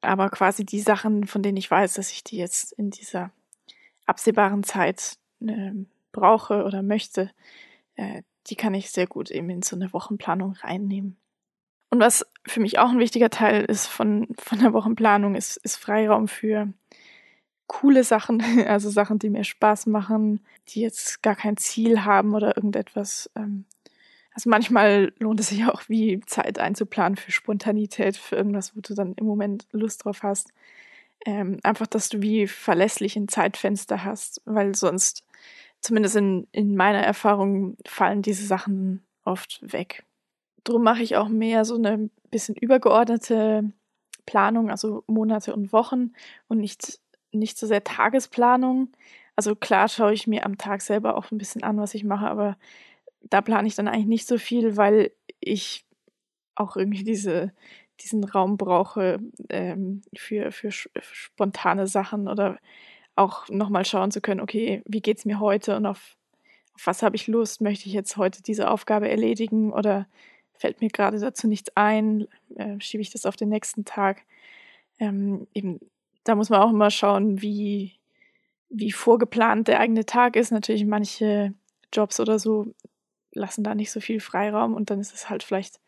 Aber 0.00 0.30
quasi 0.30 0.64
die 0.64 0.80
Sachen, 0.80 1.26
von 1.26 1.42
denen 1.42 1.56
ich 1.56 1.70
weiß, 1.70 1.94
dass 1.94 2.12
ich 2.12 2.22
die 2.22 2.36
jetzt 2.36 2.72
in 2.72 2.90
dieser 2.90 3.30
absehbaren 4.04 4.62
Zeit 4.62 5.18
äh, 5.40 5.72
brauche 6.12 6.64
oder 6.64 6.82
möchte, 6.82 7.30
äh, 7.96 8.22
die 8.46 8.56
kann 8.56 8.74
ich 8.74 8.90
sehr 8.90 9.06
gut 9.06 9.30
eben 9.30 9.50
in 9.50 9.62
so 9.62 9.74
eine 9.74 9.92
Wochenplanung 9.92 10.52
reinnehmen. 10.52 11.16
Und 11.96 12.02
was 12.02 12.26
für 12.46 12.60
mich 12.60 12.78
auch 12.78 12.90
ein 12.90 12.98
wichtiger 12.98 13.30
Teil 13.30 13.64
ist 13.64 13.86
von, 13.86 14.28
von 14.36 14.58
der 14.58 14.74
Wochenplanung, 14.74 15.34
ist, 15.34 15.56
ist 15.56 15.76
Freiraum 15.76 16.28
für 16.28 16.68
coole 17.68 18.04
Sachen, 18.04 18.42
also 18.66 18.90
Sachen, 18.90 19.18
die 19.18 19.30
mir 19.30 19.44
Spaß 19.44 19.86
machen, 19.86 20.44
die 20.68 20.82
jetzt 20.82 21.22
gar 21.22 21.34
kein 21.34 21.56
Ziel 21.56 22.04
haben 22.04 22.34
oder 22.34 22.54
irgendetwas. 22.54 23.30
Ähm, 23.34 23.64
also 24.34 24.50
manchmal 24.50 25.14
lohnt 25.18 25.40
es 25.40 25.48
sich 25.48 25.64
auch, 25.64 25.88
wie 25.88 26.20
Zeit 26.26 26.58
einzuplanen 26.58 27.16
für 27.16 27.32
Spontanität, 27.32 28.18
für 28.18 28.36
irgendwas, 28.36 28.76
wo 28.76 28.82
du 28.82 28.92
dann 28.92 29.14
im 29.14 29.24
Moment 29.24 29.66
Lust 29.72 30.04
drauf 30.04 30.22
hast. 30.22 30.52
Ähm, 31.24 31.60
einfach, 31.62 31.86
dass 31.86 32.10
du 32.10 32.20
wie 32.20 32.46
verlässlich 32.46 33.16
ein 33.16 33.28
Zeitfenster 33.28 34.04
hast, 34.04 34.42
weil 34.44 34.74
sonst, 34.74 35.24
zumindest 35.80 36.16
in, 36.16 36.46
in 36.52 36.76
meiner 36.76 37.00
Erfahrung, 37.00 37.78
fallen 37.86 38.20
diese 38.20 38.44
Sachen 38.44 39.02
oft 39.24 39.60
weg. 39.62 40.04
Drum 40.66 40.82
mache 40.82 41.02
ich 41.02 41.16
auch 41.16 41.28
mehr 41.28 41.64
so 41.64 41.76
eine 41.76 42.10
bisschen 42.30 42.56
übergeordnete 42.56 43.72
Planung, 44.26 44.70
also 44.70 45.04
Monate 45.06 45.54
und 45.54 45.72
Wochen 45.72 46.12
und 46.48 46.58
nicht 46.58 47.00
nicht 47.32 47.58
so 47.58 47.66
sehr 47.66 47.84
Tagesplanung. 47.84 48.88
Also 49.36 49.54
klar 49.54 49.88
schaue 49.88 50.14
ich 50.14 50.26
mir 50.26 50.44
am 50.44 50.58
Tag 50.58 50.80
selber 50.82 51.16
auch 51.16 51.30
ein 51.30 51.38
bisschen 51.38 51.62
an, 51.62 51.78
was 51.78 51.94
ich 51.94 52.04
mache, 52.04 52.28
aber 52.28 52.56
da 53.22 53.40
plane 53.40 53.68
ich 53.68 53.74
dann 53.74 53.88
eigentlich 53.88 54.06
nicht 54.06 54.26
so 54.26 54.38
viel, 54.38 54.76
weil 54.76 55.12
ich 55.40 55.84
auch 56.54 56.76
irgendwie 56.76 57.04
diese, 57.04 57.52
diesen 58.00 58.24
Raum 58.24 58.56
brauche 58.56 59.18
ähm, 59.50 60.02
für, 60.16 60.52
für, 60.52 60.70
für 60.70 60.90
spontane 61.02 61.86
Sachen 61.86 62.28
oder 62.28 62.58
auch 63.14 63.48
nochmal 63.48 63.84
schauen 63.84 64.10
zu 64.10 64.20
können, 64.20 64.40
okay, 64.40 64.82
wie 64.86 65.00
geht 65.00 65.18
es 65.18 65.24
mir 65.24 65.40
heute 65.40 65.76
und 65.76 65.86
auf, 65.86 66.16
auf 66.74 66.86
was 66.86 67.02
habe 67.02 67.16
ich 67.16 67.26
Lust? 67.26 67.60
Möchte 67.60 67.86
ich 67.86 67.92
jetzt 67.92 68.16
heute 68.16 68.42
diese 68.42 68.70
Aufgabe 68.70 69.08
erledigen 69.08 69.72
oder 69.72 70.06
fällt 70.58 70.80
mir 70.80 70.88
gerade 70.88 71.18
dazu 71.18 71.48
nichts 71.48 71.70
ein? 71.74 72.26
Äh, 72.56 72.80
schiebe 72.80 73.02
ich 73.02 73.10
das 73.10 73.26
auf 73.26 73.36
den 73.36 73.48
nächsten 73.48 73.84
Tag? 73.84 74.22
Ähm, 74.98 75.46
eben 75.54 75.80
da 76.26 76.34
muss 76.34 76.50
man 76.50 76.60
auch 76.60 76.70
immer 76.70 76.90
schauen, 76.90 77.40
wie, 77.40 77.92
wie 78.68 78.92
vorgeplant 78.92 79.68
der 79.68 79.80
eigene 79.80 80.06
Tag 80.06 80.36
ist. 80.36 80.50
Natürlich 80.50 80.84
manche 80.84 81.54
Jobs 81.92 82.18
oder 82.20 82.38
so 82.38 82.74
lassen 83.32 83.64
da 83.64 83.74
nicht 83.74 83.92
so 83.92 84.00
viel 84.00 84.20
Freiraum 84.20 84.74
und 84.74 84.90
dann 84.90 85.00
ist 85.00 85.14
es 85.14 85.30
halt 85.30 85.42
vielleicht 85.42 85.80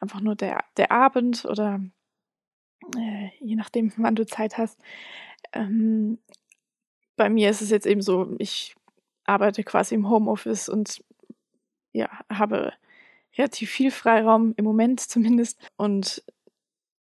einfach 0.00 0.20
nur 0.20 0.34
der, 0.34 0.64
der 0.76 0.90
Abend 0.92 1.44
oder 1.44 1.80
äh, 2.96 3.28
je 3.40 3.56
nachdem, 3.56 3.92
wann 3.96 4.14
du 4.16 4.26
Zeit 4.26 4.58
hast. 4.58 4.78
Ähm, 5.52 6.18
bei 7.16 7.28
mir 7.28 7.50
ist 7.50 7.62
es 7.62 7.70
jetzt 7.70 7.86
eben 7.86 8.02
so, 8.02 8.34
ich 8.38 8.74
arbeite 9.24 9.62
quasi 9.62 9.94
im 9.94 10.08
Homeoffice 10.08 10.68
und 10.68 11.02
ja, 11.92 12.08
habe 12.28 12.72
relativ 13.36 13.70
viel 13.70 13.90
Freiraum 13.90 14.54
im 14.56 14.64
Moment 14.64 15.00
zumindest 15.00 15.58
und 15.76 16.22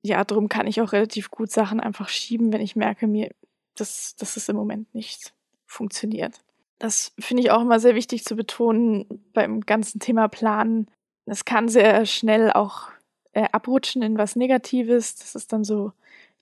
ja, 0.02 0.24
darum 0.24 0.48
kann 0.48 0.68
ich 0.68 0.82
auch 0.82 0.94
relativ 0.94 1.30
gut 1.30 1.52
Sachen 1.52 1.80
einfach 1.80 2.10
schieben, 2.10 2.54
wenn 2.54 2.62
ich 2.62 2.76
merke, 2.76 3.08
mir, 3.08 3.32
dass, 3.76 4.16
dass 4.16 4.38
es 4.38 4.48
im 4.48 4.56
Moment 4.56 4.94
nicht 4.96 5.34
funktioniert. 5.66 6.42
Das 6.78 7.12
finde 7.20 7.44
ich 7.44 7.52
auch 7.52 7.62
immer 7.62 7.80
sehr 7.80 7.96
wichtig 7.96 8.24
zu 8.24 8.36
betonen 8.36 9.06
beim 9.34 9.62
ganzen 9.62 10.00
Thema 10.00 10.30
Planen. 10.30 10.90
Es 11.26 11.44
kann 11.44 11.68
sehr 11.68 12.06
schnell 12.06 12.52
auch 12.52 12.90
äh, 13.34 13.48
abrutschen 13.52 14.02
in 14.02 14.18
was 14.18 14.38
Negatives, 14.38 15.16
dass 15.16 15.36
es 15.36 15.48
dann 15.48 15.64
so 15.66 15.92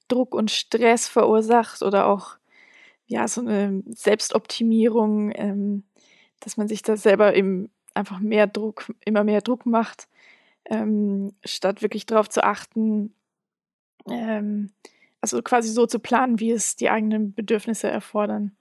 Druck 0.08 0.36
und 0.36 0.51
Stress 0.51 1.08
verursacht 1.08 1.82
oder 1.82 2.08
auch 2.08 2.38
ja 3.08 3.27
so 3.27 3.41
eine 3.41 3.84
Selbstoptimierung, 3.88 5.32
ähm, 5.36 5.84
dass 6.39 6.58
man 6.58 6.67
sich 6.67 6.84
da 6.84 6.96
selber 6.96 7.36
eben 7.36 7.72
einfach 7.98 8.20
mehr 8.20 8.48
Druck, 8.48 8.94
immer 9.04 9.24
mehr 9.24 9.42
Druck 9.42 9.66
macht, 9.66 10.08
ähm, 10.66 11.34
statt 11.44 11.82
wirklich 11.82 12.06
darauf 12.06 12.30
zu 12.30 12.44
achten, 12.44 13.13
ähm, 14.10 14.72
also 15.22 15.42
quasi 15.42 15.70
so 15.70 15.86
zu 15.86 16.00
planen, 16.00 16.39
wie 16.39 16.51
es 16.51 16.75
die 16.75 16.89
eigenen 16.89 17.34
Bedürfnisse 17.34 17.89
erfordern. 17.89 18.56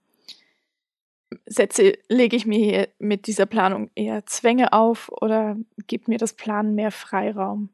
Setze, 1.45 1.95
lege 2.09 2.37
ich 2.37 2.47
mir 2.47 2.88
mit 2.99 3.26
dieser 3.26 3.47
Planung 3.47 3.90
eher 3.95 4.26
Zwänge 4.26 4.73
auf 4.73 5.11
oder 5.11 5.57
gibt 5.87 6.09
mir 6.09 6.19
das 6.19 6.33
Planen 6.33 6.75
mehr 6.75 6.90
Freiraum? 6.90 7.69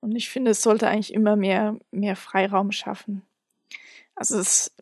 Und 0.00 0.14
ich 0.14 0.28
finde, 0.28 0.52
es 0.52 0.62
sollte 0.62 0.88
eigentlich 0.88 1.12
immer 1.12 1.36
mehr, 1.36 1.78
mehr 1.90 2.16
Freiraum 2.16 2.70
schaffen. 2.70 3.22
Also 4.14 4.38
es, 4.38 4.74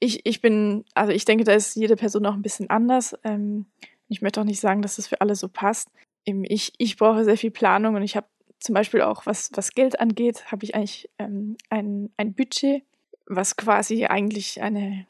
ich, 0.00 0.26
ich 0.26 0.40
bin, 0.40 0.84
also 0.94 1.12
ich 1.12 1.24
denke, 1.24 1.44
da 1.44 1.52
ist 1.52 1.76
jede 1.76 1.96
Person 1.96 2.26
auch 2.26 2.34
ein 2.34 2.42
bisschen 2.42 2.68
anders. 2.70 3.16
Ähm, 3.24 3.66
ich 4.12 4.22
möchte 4.22 4.40
auch 4.40 4.44
nicht 4.44 4.60
sagen, 4.60 4.82
dass 4.82 4.96
das 4.96 5.08
für 5.08 5.20
alle 5.20 5.34
so 5.34 5.48
passt. 5.48 5.88
Ich, 6.24 6.72
ich 6.78 6.96
brauche 6.96 7.24
sehr 7.24 7.36
viel 7.36 7.50
Planung 7.50 7.94
und 7.94 8.02
ich 8.02 8.16
habe 8.16 8.26
zum 8.60 8.74
Beispiel 8.74 9.02
auch 9.02 9.26
was, 9.26 9.50
was 9.54 9.72
Geld 9.72 9.98
angeht, 9.98 10.52
habe 10.52 10.64
ich 10.64 10.74
eigentlich 10.74 11.10
ähm, 11.18 11.56
ein, 11.68 12.10
ein 12.16 12.34
Budget, 12.34 12.84
was 13.26 13.56
quasi 13.56 14.04
eigentlich 14.04 14.62
eine, 14.62 15.06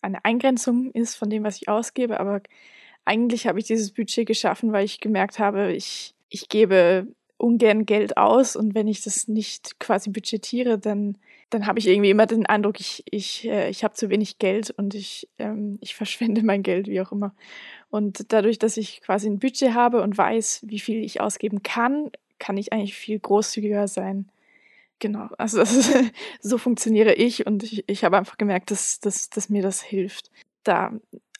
eine 0.00 0.24
Eingrenzung 0.24 0.92
ist 0.92 1.16
von 1.16 1.28
dem, 1.28 1.44
was 1.44 1.56
ich 1.56 1.68
ausgebe. 1.68 2.18
Aber 2.20 2.40
eigentlich 3.04 3.46
habe 3.46 3.58
ich 3.58 3.66
dieses 3.66 3.92
Budget 3.92 4.26
geschaffen, 4.26 4.72
weil 4.72 4.84
ich 4.84 5.00
gemerkt 5.00 5.38
habe, 5.38 5.72
ich, 5.72 6.14
ich 6.30 6.48
gebe 6.48 7.06
ungern 7.36 7.84
Geld 7.84 8.16
aus 8.16 8.56
und 8.56 8.74
wenn 8.74 8.88
ich 8.88 9.02
das 9.02 9.28
nicht 9.28 9.78
quasi 9.78 10.10
budgetiere, 10.10 10.78
dann, 10.78 11.18
dann 11.50 11.66
habe 11.66 11.78
ich 11.78 11.86
irgendwie 11.86 12.10
immer 12.10 12.26
den 12.26 12.46
Eindruck, 12.46 12.80
ich, 12.80 13.04
ich, 13.10 13.46
äh, 13.46 13.68
ich 13.70 13.84
habe 13.84 13.94
zu 13.94 14.10
wenig 14.10 14.38
Geld 14.38 14.70
und 14.70 14.94
ich, 14.94 15.28
ähm, 15.38 15.78
ich 15.80 15.94
verschwende 15.94 16.42
mein 16.44 16.62
Geld, 16.62 16.88
wie 16.88 17.00
auch 17.00 17.12
immer. 17.12 17.34
Und 17.90 18.32
dadurch, 18.32 18.58
dass 18.58 18.76
ich 18.76 19.00
quasi 19.00 19.28
ein 19.28 19.38
Budget 19.38 19.74
habe 19.74 20.02
und 20.02 20.18
weiß, 20.18 20.62
wie 20.66 20.80
viel 20.80 21.04
ich 21.04 21.20
ausgeben 21.20 21.62
kann, 21.62 22.10
kann 22.38 22.56
ich 22.56 22.72
eigentlich 22.72 22.94
viel 22.94 23.18
großzügiger 23.18 23.86
sein. 23.88 24.28
Genau, 24.98 25.28
also 25.38 25.60
ist, 25.60 25.92
so 26.40 26.58
funktioniere 26.58 27.14
ich 27.14 27.46
und 27.46 27.62
ich, 27.62 27.84
ich 27.86 28.04
habe 28.04 28.16
einfach 28.16 28.38
gemerkt, 28.38 28.70
dass, 28.70 28.98
dass, 29.00 29.30
dass 29.30 29.48
mir 29.48 29.62
das 29.62 29.82
hilft. 29.82 30.30
Da 30.64 30.92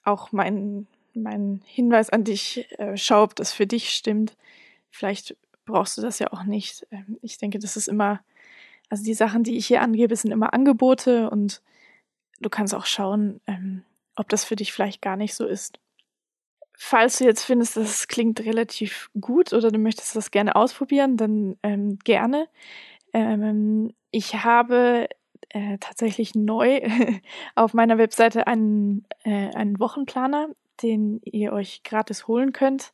auch 0.05 0.31
mein, 0.31 0.87
mein 1.15 1.63
Hinweis 1.65 2.11
an 2.11 2.23
dich, 2.23 2.71
äh, 2.79 2.97
schau, 2.97 3.25
ob 3.25 3.35
das 3.35 3.53
für 3.53 3.67
dich 3.67 3.91
stimmt. 3.91 4.37
Vielleicht 4.91 5.37
brauchst 5.65 5.99
du 5.99 6.03
das 6.03 6.19
ja 6.21 6.33
auch 6.33 6.45
nicht. 6.45 6.87
Ähm, 6.93 7.19
ich 7.23 7.39
denke, 7.39 7.59
das 7.59 7.77
ist 7.77 7.89
immer, 7.89 8.21
also 8.89 9.05
die 9.05 9.15
Sachen, 9.15 9.43
die 9.43 9.57
ich 9.57 9.67
hier 9.67 9.83
angebe, 9.83 10.15
sind 10.17 10.31
immer 10.31 10.55
Angebote 10.55 11.31
und 11.31 11.63
du 12.41 12.49
kannst 12.49 12.75
auch 12.75 12.87
schauen, 12.87 13.41
ähm, 13.47 13.83
ob 14.15 14.29
das 14.29 14.45
für 14.45 14.57
dich 14.57 14.73
vielleicht 14.73 15.03
gar 15.03 15.17
nicht 15.17 15.35
so 15.35 15.47
ist 15.47 15.79
falls 16.77 17.19
du 17.19 17.25
jetzt 17.25 17.43
findest, 17.43 17.77
das 17.77 18.07
klingt 18.07 18.41
relativ 18.41 19.11
gut 19.21 19.53
oder 19.53 19.71
du 19.71 19.79
möchtest 19.79 20.15
das 20.15 20.31
gerne 20.31 20.55
ausprobieren, 20.55 21.17
dann 21.17 21.57
ähm, 21.63 21.99
gerne. 22.05 22.49
Ähm, 23.13 23.93
ich 24.11 24.35
habe 24.45 25.09
äh, 25.49 25.79
tatsächlich 25.79 26.35
neu 26.35 26.83
auf 27.55 27.75
meiner 27.75 27.99
Webseite 27.99 28.47
einen, 28.47 29.07
äh, 29.25 29.55
einen 29.55 29.81
Wochenplaner, 29.81 30.51
den 30.83 31.21
ihr 31.25 31.53
euch 31.53 31.83
gratis 31.83 32.29
holen 32.29 32.53
könnt. 32.53 32.93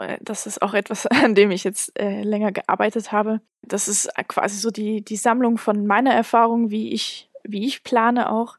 Äh, 0.00 0.18
das 0.20 0.46
ist 0.46 0.62
auch 0.62 0.74
etwas, 0.74 1.06
an 1.06 1.34
dem 1.34 1.50
ich 1.50 1.64
jetzt 1.64 1.98
äh, 1.98 2.22
länger 2.22 2.52
gearbeitet 2.52 3.12
habe. 3.12 3.40
Das 3.62 3.88
ist 3.88 4.10
quasi 4.28 4.58
so 4.58 4.70
die, 4.70 5.02
die 5.02 5.16
Sammlung 5.16 5.58
von 5.58 5.86
meiner 5.86 6.12
Erfahrung, 6.12 6.70
wie 6.70 6.92
ich, 6.92 7.30
wie 7.44 7.66
ich 7.66 7.84
plane 7.84 8.30
auch. 8.30 8.56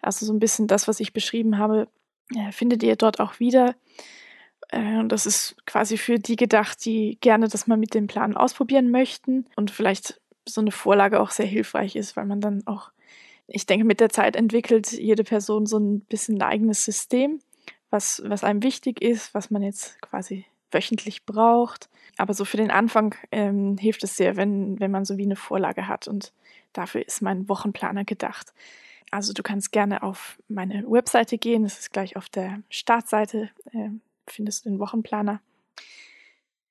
Also 0.00 0.26
so 0.26 0.32
ein 0.32 0.40
bisschen 0.40 0.66
das, 0.66 0.88
was 0.88 1.00
ich 1.00 1.12
beschrieben 1.12 1.58
habe, 1.58 1.88
äh, 2.34 2.52
findet 2.52 2.82
ihr 2.82 2.96
dort 2.96 3.20
auch 3.20 3.40
wieder. 3.40 3.74
Äh, 4.68 4.98
und 4.98 5.10
das 5.10 5.26
ist 5.26 5.56
quasi 5.66 5.96
für 5.96 6.18
die 6.18 6.36
gedacht, 6.36 6.84
die 6.84 7.18
gerne 7.20 7.48
das 7.48 7.66
mal 7.66 7.76
mit 7.76 7.94
dem 7.94 8.06
Plan 8.06 8.36
ausprobieren 8.36 8.90
möchten 8.90 9.46
und 9.56 9.70
vielleicht 9.70 10.20
so 10.46 10.60
eine 10.60 10.72
Vorlage 10.72 11.20
auch 11.20 11.30
sehr 11.30 11.46
hilfreich 11.46 11.94
ist, 11.94 12.16
weil 12.16 12.26
man 12.26 12.40
dann 12.40 12.66
auch, 12.66 12.90
ich 13.46 13.66
denke, 13.66 13.84
mit 13.84 14.00
der 14.00 14.08
Zeit 14.08 14.34
entwickelt 14.34 14.90
jede 14.90 15.22
Person 15.24 15.66
so 15.66 15.78
ein 15.78 16.00
bisschen 16.00 16.38
ein 16.38 16.42
eigenes 16.42 16.84
System, 16.84 17.40
was, 17.90 18.22
was 18.24 18.42
einem 18.42 18.62
wichtig 18.62 19.00
ist, 19.02 19.34
was 19.34 19.50
man 19.50 19.62
jetzt 19.62 20.00
quasi 20.02 20.46
wöchentlich 20.72 21.24
braucht. 21.24 21.88
Aber 22.18 22.34
so 22.34 22.44
für 22.44 22.56
den 22.56 22.70
Anfang 22.70 23.14
ähm, 23.30 23.78
hilft 23.78 24.04
es 24.04 24.16
sehr, 24.16 24.36
wenn, 24.36 24.78
wenn 24.80 24.90
man 24.90 25.04
so 25.04 25.16
wie 25.16 25.24
eine 25.24 25.36
Vorlage 25.36 25.88
hat. 25.88 26.08
Und 26.08 26.32
dafür 26.72 27.06
ist 27.06 27.22
mein 27.22 27.48
Wochenplaner 27.48 28.04
gedacht. 28.04 28.52
Also 29.10 29.32
du 29.32 29.42
kannst 29.42 29.72
gerne 29.72 30.02
auf 30.02 30.38
meine 30.48 30.84
Webseite 30.90 31.38
gehen. 31.38 31.64
Das 31.64 31.78
ist 31.78 31.92
gleich 31.92 32.16
auf 32.16 32.28
der 32.28 32.60
Startseite. 32.68 33.50
Äh, 33.72 33.90
findest 34.26 34.64
du 34.64 34.70
den 34.70 34.78
Wochenplaner. 34.78 35.40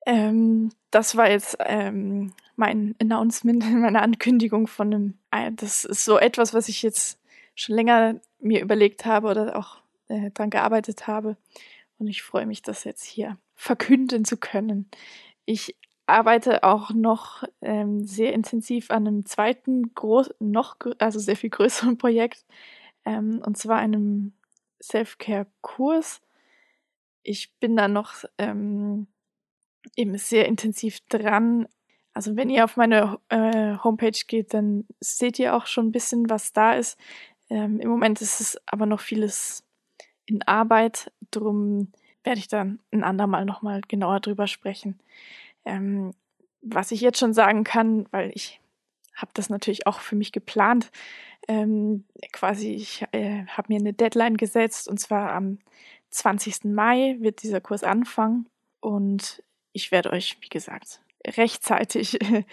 Ähm, 0.05 0.72
das 0.89 1.15
war 1.15 1.29
jetzt 1.29 1.58
ähm, 1.60 2.34
mein 2.55 2.96
Announcement, 3.00 3.63
meine 3.72 4.01
Ankündigung 4.01 4.67
von 4.67 4.93
einem. 4.93 5.13
Äh, 5.31 5.51
das 5.53 5.86
ist 5.86 6.05
so 6.05 6.17
etwas, 6.17 6.53
was 6.53 6.70
ich 6.70 6.81
jetzt 6.81 7.20
schon 7.55 7.75
länger 7.75 8.20
mir 8.39 8.62
überlegt 8.62 9.05
habe 9.05 9.27
oder 9.27 9.55
auch 9.55 9.77
äh, 10.08 10.31
dran 10.31 10.50
gearbeitet 10.50 11.08
habe. 11.08 11.38
Und 12.00 12.08
ich 12.08 12.24
freue 12.24 12.48
mich, 12.48 12.62
das 12.62 12.84
jetzt 12.84 13.03
hier 13.03 13.38
verkünden 13.61 14.25
zu 14.25 14.37
können. 14.37 14.89
Ich 15.45 15.77
arbeite 16.07 16.63
auch 16.63 16.89
noch 16.89 17.43
ähm, 17.61 18.03
sehr 18.03 18.33
intensiv 18.33 18.89
an 18.89 19.07
einem 19.07 19.25
zweiten, 19.27 19.93
groß, 19.93 20.31
noch, 20.39 20.77
also 20.97 21.19
sehr 21.19 21.35
viel 21.35 21.51
größeren 21.51 21.99
Projekt, 21.99 22.43
ähm, 23.05 23.39
und 23.45 23.59
zwar 23.59 23.77
einem 23.77 24.33
Self-Care-Kurs. 24.81 26.21
Ich 27.21 27.53
bin 27.59 27.75
da 27.75 27.87
noch 27.87 28.25
ähm, 28.39 29.05
eben 29.95 30.17
sehr 30.17 30.47
intensiv 30.47 30.99
dran. 31.07 31.67
Also 32.13 32.35
wenn 32.35 32.49
ihr 32.49 32.63
auf 32.63 32.77
meine 32.77 33.19
äh, 33.29 33.77
Homepage 33.83 34.19
geht, 34.25 34.55
dann 34.55 34.87
seht 34.99 35.37
ihr 35.37 35.55
auch 35.55 35.67
schon 35.67 35.89
ein 35.89 35.91
bisschen, 35.91 36.31
was 36.31 36.51
da 36.51 36.73
ist. 36.73 36.97
Ähm, 37.47 37.79
Im 37.79 37.89
Moment 37.89 38.21
ist 38.21 38.41
es 38.41 38.57
aber 38.65 38.87
noch 38.87 39.01
vieles 39.01 39.63
in 40.25 40.41
Arbeit, 40.41 41.11
drum 41.29 41.91
werde 42.23 42.39
ich 42.39 42.47
dann 42.47 42.79
ein 42.91 43.03
andermal 43.03 43.45
nochmal 43.45 43.81
genauer 43.87 44.19
drüber 44.19 44.47
sprechen. 44.47 44.99
Ähm, 45.65 46.13
was 46.61 46.91
ich 46.91 47.01
jetzt 47.01 47.19
schon 47.19 47.33
sagen 47.33 47.63
kann, 47.63 48.07
weil 48.11 48.31
ich 48.33 48.59
habe 49.15 49.31
das 49.33 49.49
natürlich 49.49 49.87
auch 49.87 49.99
für 49.99 50.15
mich 50.15 50.31
geplant, 50.31 50.91
ähm, 51.47 52.05
quasi, 52.31 52.73
ich 52.73 53.05
äh, 53.11 53.45
habe 53.47 53.73
mir 53.73 53.79
eine 53.79 53.93
Deadline 53.93 54.37
gesetzt 54.37 54.87
und 54.87 54.99
zwar 54.99 55.31
am 55.31 55.57
20. 56.11 56.65
Mai 56.65 57.17
wird 57.19 57.41
dieser 57.41 57.61
Kurs 57.61 57.83
anfangen 57.83 58.47
und 58.79 59.43
ich 59.73 59.91
werde 59.91 60.11
euch, 60.11 60.37
wie 60.41 60.49
gesagt, 60.49 61.01
rechtzeitig 61.25 62.19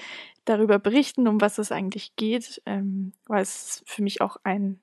darüber 0.44 0.78
berichten, 0.78 1.28
um 1.28 1.40
was 1.40 1.58
es 1.58 1.72
eigentlich 1.72 2.16
geht, 2.16 2.62
ähm, 2.64 3.12
weil 3.26 3.42
es 3.42 3.82
für 3.86 4.02
mich 4.02 4.20
auch 4.20 4.38
ein 4.44 4.80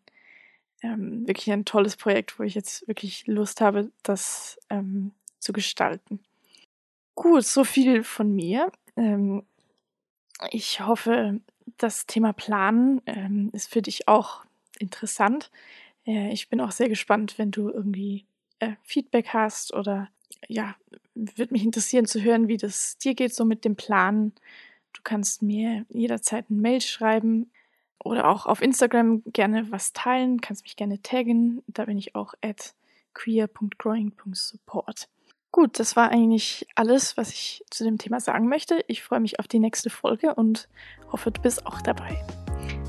ähm, 0.85 1.27
wirklich 1.27 1.51
ein 1.51 1.65
tolles 1.65 1.95
Projekt, 1.95 2.37
wo 2.39 2.43
ich 2.43 2.55
jetzt 2.55 2.87
wirklich 2.87 3.25
Lust 3.27 3.61
habe, 3.61 3.91
das 4.03 4.59
ähm, 4.69 5.11
zu 5.39 5.53
gestalten. 5.53 6.19
Gut, 7.15 7.45
so 7.45 7.63
viel 7.63 8.03
von 8.03 8.33
mir. 8.33 8.71
Ähm, 8.95 9.43
ich 10.51 10.81
hoffe, 10.81 11.39
das 11.77 12.05
Thema 12.05 12.33
Planen 12.33 13.01
ähm, 13.05 13.49
ist 13.53 13.71
für 13.71 13.81
dich 13.81 14.07
auch 14.07 14.45
interessant. 14.79 15.51
Äh, 16.05 16.31
ich 16.31 16.49
bin 16.49 16.61
auch 16.61 16.71
sehr 16.71 16.89
gespannt, 16.89 17.37
wenn 17.37 17.51
du 17.51 17.69
irgendwie 17.69 18.25
äh, 18.59 18.73
Feedback 18.83 19.29
hast 19.29 19.73
oder 19.73 20.09
ja, 20.47 20.75
würde 21.15 21.53
mich 21.53 21.63
interessieren 21.63 22.05
zu 22.05 22.21
hören, 22.21 22.47
wie 22.47 22.57
das 22.57 22.97
dir 22.97 23.15
geht 23.15 23.33
so 23.33 23.45
mit 23.45 23.65
dem 23.65 23.75
Planen. 23.75 24.33
Du 24.93 25.01
kannst 25.03 25.41
mir 25.41 25.85
jederzeit 25.89 26.49
ein 26.49 26.61
Mail 26.61 26.81
schreiben 26.81 27.49
oder 28.03 28.29
auch 28.29 28.45
auf 28.45 28.61
Instagram 28.61 29.23
gerne 29.25 29.71
was 29.71 29.93
teilen, 29.93 30.41
kannst 30.41 30.63
mich 30.63 30.75
gerne 30.75 31.01
taggen. 31.01 31.63
Da 31.67 31.85
bin 31.85 31.97
ich 31.97 32.15
auch 32.15 32.33
at 32.41 32.75
queer.growing.support. 33.13 35.07
Gut, 35.51 35.79
das 35.79 35.95
war 35.95 36.09
eigentlich 36.09 36.67
alles, 36.75 37.15
was 37.15 37.31
ich 37.31 37.63
zu 37.69 37.85
dem 37.85 37.97
Thema 37.97 38.19
sagen 38.19 38.49
möchte. 38.49 38.83
Ich 38.87 39.01
freue 39.03 39.21
mich 39.21 39.39
auf 39.39 39.47
die 39.47 39.59
nächste 39.59 39.89
Folge 39.89 40.35
und 40.35 40.67
hoffe, 41.11 41.31
du 41.31 41.41
bist 41.41 41.65
auch 41.65 41.81
dabei. 41.81 42.21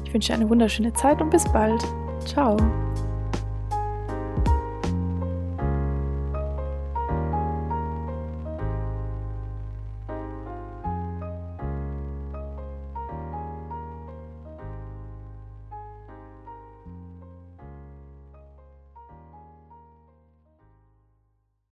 Ich 0.05 0.13
wünsche 0.13 0.35
eine 0.35 0.49
wunderschöne 0.49 0.93
Zeit 0.93 1.23
und 1.23 1.31
bis 1.31 1.45
bald. 1.53 1.83
Ciao. 2.25 2.57